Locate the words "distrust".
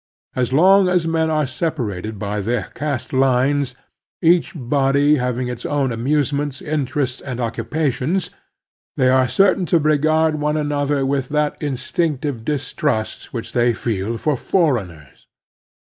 12.43-13.31